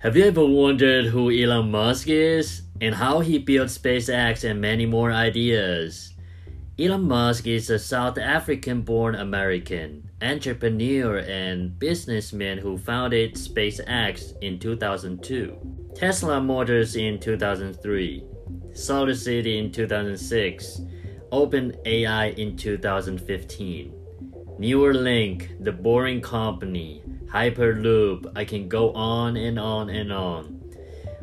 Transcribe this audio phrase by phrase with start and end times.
[0.00, 4.86] Have you ever wondered who Elon Musk is and how he built SpaceX and many
[4.86, 6.14] more ideas?
[6.78, 14.58] Elon Musk is a South African born American entrepreneur and businessman who founded SpaceX in
[14.58, 15.58] 2002,
[15.94, 18.24] Tesla Motors in 2003,
[18.72, 20.80] SolarCity in 2006,
[21.30, 23.99] OpenAI in 2015,
[24.60, 30.60] Neuralink, The Boring Company, Hyperloop, I can go on and on and on.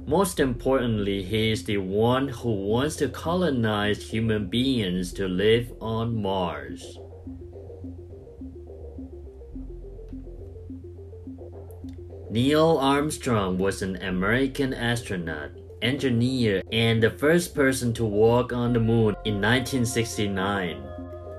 [0.07, 6.19] Most importantly, he is the one who wants to colonize human beings to live on
[6.19, 6.97] Mars.
[12.31, 15.51] Neil Armstrong was an American astronaut,
[15.83, 20.86] engineer, and the first person to walk on the moon in 1969.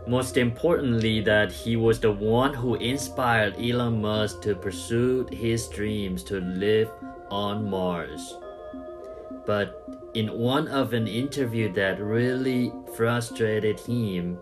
[0.08, 6.22] Most importantly, that he was the one who inspired Elon Musk to pursue his dreams
[6.24, 6.90] to live
[7.30, 8.38] on Mars.
[9.44, 9.84] But
[10.14, 14.38] in one of an interview that really frustrated him,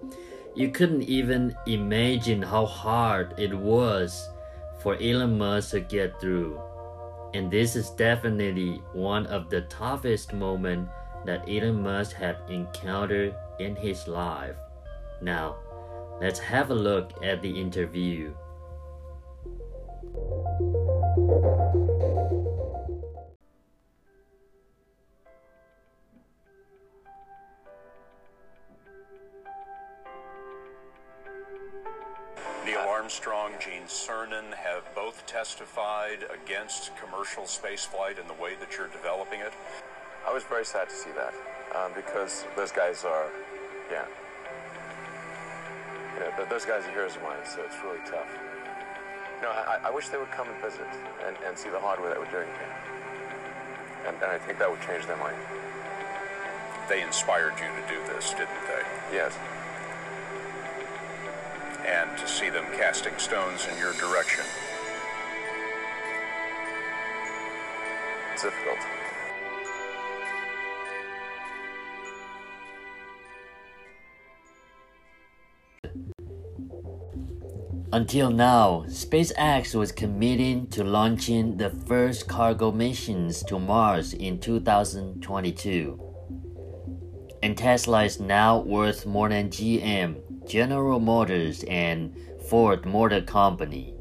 [0.55, 4.31] you couldn't even imagine how hard it was
[4.79, 6.61] for Elon Musk to get through.
[7.35, 10.93] And this is definitely one of the toughest moments
[11.25, 14.55] that Elon Musk had encountered in his life.
[15.23, 15.57] Now,
[16.21, 18.35] let's have a look at the interview.
[32.65, 38.89] Neil Armstrong, Gene Cernan have both testified against commercial spaceflight and the way that you're
[38.89, 39.53] developing it.
[40.27, 41.33] I was very sad to see that
[41.75, 43.31] um, because those guys are,
[43.91, 44.05] yeah.
[46.17, 48.29] Th- those guys are heroes of mine, so it's really tough.
[49.43, 50.89] Know, I, I wish they would come and visit
[51.27, 52.75] and, and see the hardware that we're doing here.
[54.07, 55.37] And, and I think that would change their mind.
[56.89, 58.85] They inspired you to do this, didn't they?
[59.13, 59.37] Yes.
[61.85, 64.45] And to see them casting stones in your direction.
[68.33, 68.79] It's difficult.
[77.97, 85.99] Until now, SpaceX was committing to launching the first cargo missions to Mars in 2022.
[87.43, 92.15] And Tesla is now worth more than GM, General Motors, and
[92.51, 93.95] Ford Motor Company.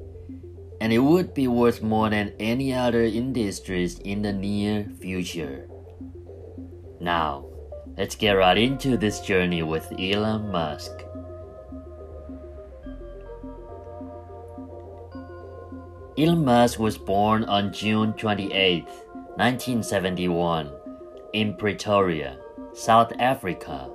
[0.81, 5.69] And it would be worth more than any other industries in the near future.
[6.99, 7.45] Now,
[7.97, 11.04] let's get right into this journey with Elon Musk.
[16.17, 20.71] Musk was born on June 28, 1971,
[21.33, 22.37] in Pretoria,
[22.73, 23.89] South Africa.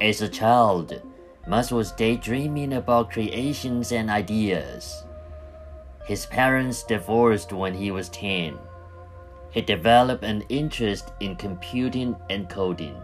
[0.00, 1.02] As a child,
[1.46, 5.04] Musk was daydreaming about creations and ideas.
[6.06, 8.58] His parents divorced when he was 10.
[9.50, 12.96] He developed an interest in computing and coding.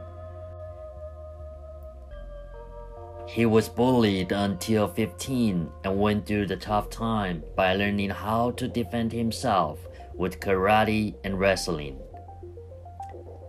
[3.33, 8.67] He was bullied until 15 and went through the tough time by learning how to
[8.67, 9.79] defend himself
[10.17, 11.97] with karate and wrestling.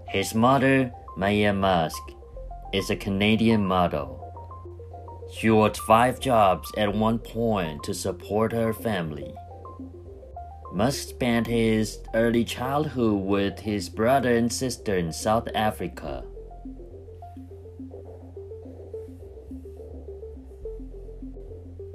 [0.07, 1.99] His mother, Maya Musk,
[2.71, 4.19] is a Canadian model.
[5.33, 9.33] She worked five jobs at one point to support her family.
[10.71, 16.23] Musk spent his early childhood with his brother and sister in South Africa.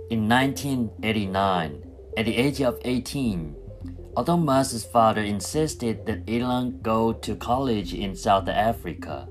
[0.08, 1.82] In 1989,
[2.16, 3.56] at the age of 18,
[4.16, 9.28] although Musk's father insisted that Elon go to college in South Africa,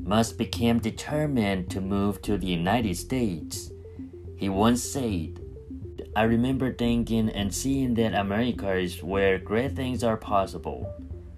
[0.00, 3.70] Musk became determined to move to the United States.
[4.36, 5.38] He once said,
[6.16, 10.90] I remember thinking and seeing that America is where great things are possible,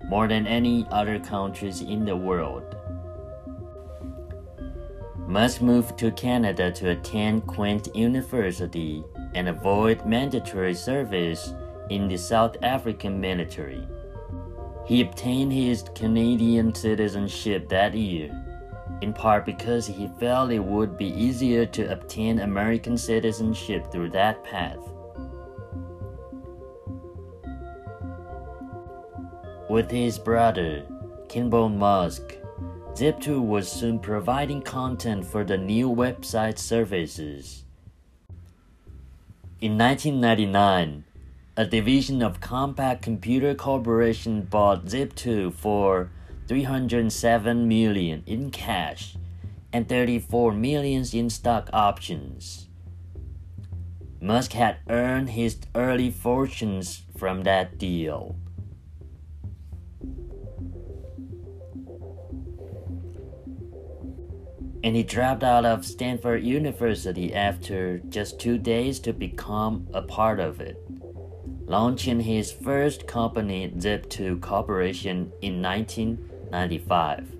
[0.05, 2.74] more than any other countries in the world.
[5.27, 9.03] Musk move to Canada to attend Queen's University
[9.35, 11.55] and avoid mandatory service
[11.89, 13.89] in the South African military.
[14.85, 18.31] He obtained his Canadian citizenship that year,
[19.01, 24.45] in part because he felt it would be easier to obtain American citizenship through that
[24.45, 24.79] path.
[29.71, 30.85] With his brother,
[31.31, 32.37] Kimball Musk,
[32.95, 37.65] Zip2 was soon providing content for the new website services.
[39.61, 41.05] In 1999,
[41.57, 46.13] a division of Compaq Computer Corporation bought Zip2 for
[46.47, 49.17] 307 million in cash
[49.73, 52.69] and 34 millions in stock options.
[54.21, 58.37] Musk had earned his early fortunes from that deal.
[64.85, 70.39] And he dropped out of Stanford University after just two days to become a part
[70.39, 70.77] of it,
[71.65, 77.33] launching his first company, Zip2 Corporation, in 1995.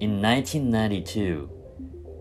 [0.00, 1.50] In 1992,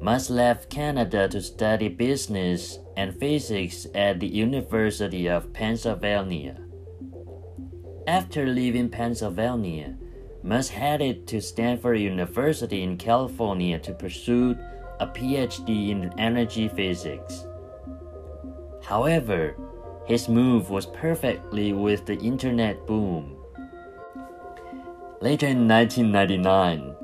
[0.01, 6.57] Musk left Canada to study business and physics at the University of Pennsylvania.
[8.05, 9.95] After leaving Pennsylvania,
[10.47, 14.55] Musk headed to Stanford University in California to pursue
[15.01, 17.45] a PhD in energy physics.
[18.81, 19.57] However,
[20.05, 23.35] his move was perfectly with the internet boom.
[25.19, 26.95] Later in 1999,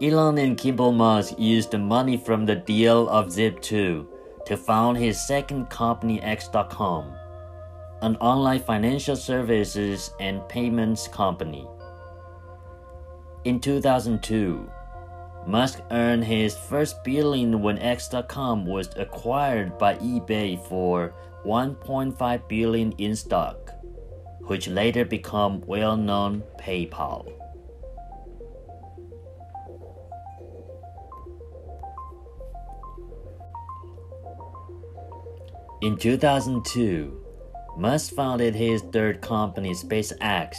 [0.00, 4.06] Elon and Kimball Musk used the money from the deal of Zip2
[4.46, 7.12] to found his second company X.com,
[8.00, 11.68] an online financial services and payments company.
[13.44, 14.70] In 2002,
[15.48, 21.12] Musk earned his first billion when X.com was acquired by eBay for
[21.44, 23.72] 1.5 billion in stock,
[24.42, 27.32] which later became well-known PayPal.
[35.80, 37.20] In 2002,
[37.76, 40.54] Musk founded his third company, SpaceX,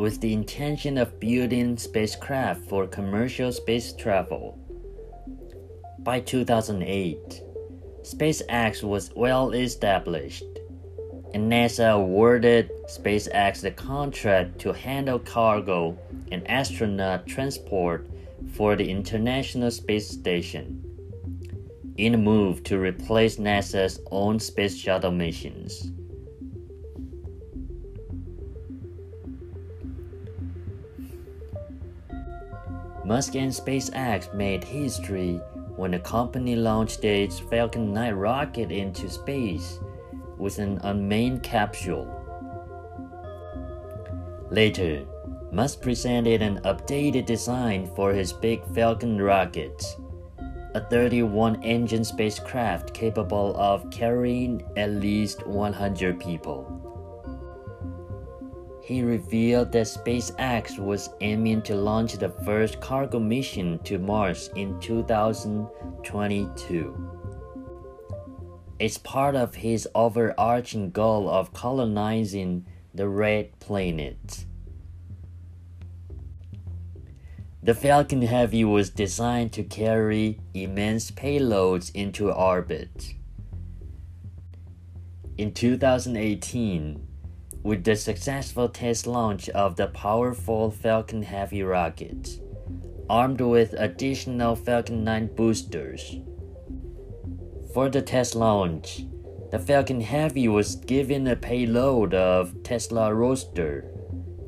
[0.00, 4.58] with the intention of building spacecraft for commercial space travel.
[5.98, 7.42] By 2008,
[8.00, 10.46] SpaceX was well established,
[11.34, 15.98] and NASA awarded SpaceX the contract to handle cargo
[16.32, 18.08] and astronaut transport
[18.54, 20.82] for the International Space Station
[21.98, 25.92] in a move to replace NASA's own space shuttle missions.
[33.10, 35.40] Musk and SpaceX made history
[35.74, 39.80] when the company launched its Falcon 9 rocket into space
[40.38, 42.06] with an unmanned capsule.
[44.48, 45.04] Later,
[45.50, 49.82] Musk presented an updated design for his Big Falcon rocket
[50.74, 56.79] a 31 engine spacecraft capable of carrying at least 100 people.
[58.90, 64.80] He revealed that SpaceX was aiming to launch the first cargo mission to Mars in
[64.80, 67.10] 2022.
[68.80, 74.44] It's part of his overarching goal of colonizing the red planet.
[77.62, 83.14] The Falcon Heavy was designed to carry immense payloads into orbit.
[85.38, 87.06] In 2018,
[87.62, 92.40] with the successful test launch of the powerful Falcon Heavy rocket,
[93.08, 96.16] armed with additional Falcon 9 boosters.
[97.74, 99.04] For the test launch,
[99.50, 103.90] the Falcon Heavy was given a payload of Tesla Roadster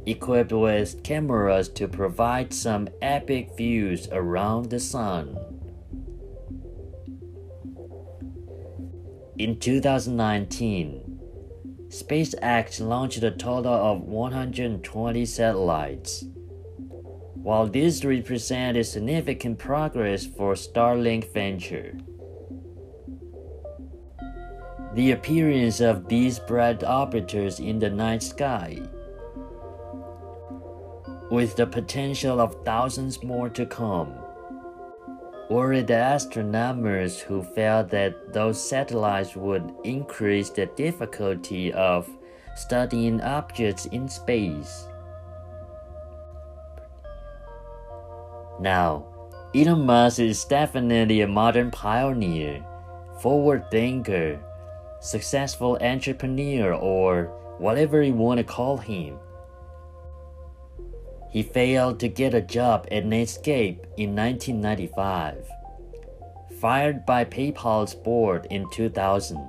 [0.07, 5.37] equipped with cameras to provide some epic views around the sun.
[9.39, 11.02] In 2019,
[11.93, 16.25] SpaceX launched a total of 120 satellites.
[17.35, 21.99] While this represented significant progress for Starlink venture,
[24.95, 28.81] the appearance of these bright orbiters in the night sky
[31.31, 34.22] with the potential of thousands more to come.
[35.53, 42.09] Worried astronomers who felt that those satellites would increase the difficulty of
[42.57, 44.89] studying objects in space.
[48.61, 49.05] Now,
[49.55, 52.65] Elon Musk is definitely a modern pioneer,
[53.21, 54.41] forward thinker,
[55.01, 57.27] successful entrepreneur, or
[57.59, 59.19] whatever you want to call him.
[61.33, 65.49] He failed to get a job at Netscape in 1995.
[66.61, 69.49] Fired by PayPal's board in 2000.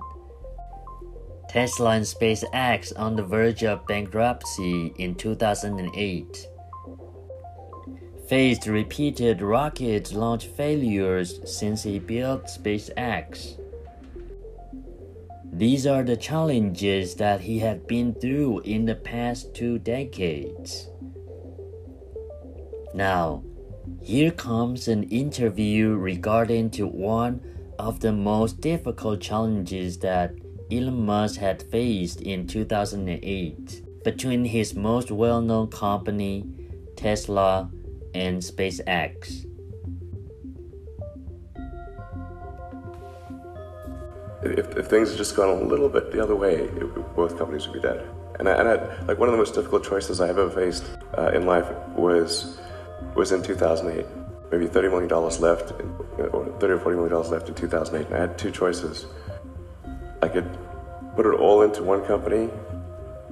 [1.49, 6.47] Tesla and SpaceX on the verge of bankruptcy in 2008.
[8.29, 13.59] Faced repeated rocket launch failures since he built SpaceX.
[15.51, 20.87] These are the challenges that he had been through in the past two decades.
[22.93, 23.43] Now,
[24.01, 27.41] here comes an interview regarding to one
[27.79, 30.33] of the most difficult challenges that
[30.71, 36.45] Elon Musk had faced in 2008 between his most well-known company,
[36.95, 37.69] Tesla,
[38.13, 39.45] and SpaceX.
[44.43, 47.67] If, if things had just gone a little bit the other way, it, both companies
[47.67, 48.07] would be dead.
[48.39, 50.83] And I, and I, like one of the most difficult choices I have ever faced
[51.17, 52.59] uh, in life was
[53.15, 54.05] was in 2008.
[54.51, 55.71] Maybe 30 million dollars left,
[56.19, 58.07] or 30 or 40 million dollars left in 2008.
[58.07, 59.07] And I had two choices.
[60.21, 60.47] I could
[61.15, 62.49] put it all into one company,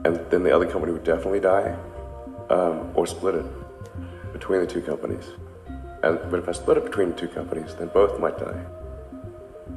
[0.04, 1.78] and then the other company would definitely die,
[2.50, 3.46] um, or split it
[4.34, 5.26] between the two companies.
[6.04, 8.66] And but if I split it between the two companies, then both might die.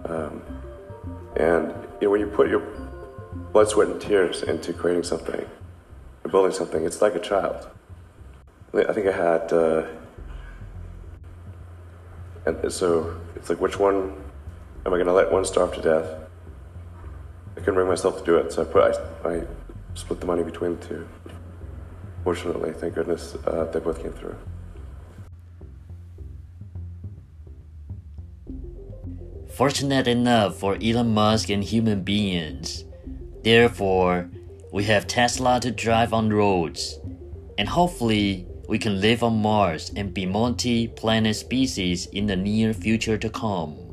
[0.07, 0.43] Um,
[1.37, 2.63] and you know, when you put your
[3.53, 5.45] blood, sweat, and tears into creating something,
[6.31, 7.69] building something, it's like a child.
[8.77, 9.87] I think I had, uh,
[12.45, 14.21] and so it's like, which one
[14.85, 16.09] am I going to let one starve to death?
[17.57, 19.43] I couldn't bring myself to do it, so I put, I, I
[19.95, 21.09] split the money between the two.
[22.25, 24.37] Fortunately, thank goodness, uh, they both came through.
[29.55, 32.85] Fortunate enough for Elon Musk and human beings.
[33.45, 34.29] Therefore,
[34.73, 36.99] we have Tesla to drive on roads.
[37.57, 42.73] And hopefully, we can live on Mars and be multi planet species in the near
[42.73, 43.84] future to come.